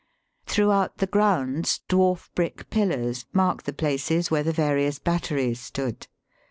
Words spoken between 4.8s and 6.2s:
batteries stood.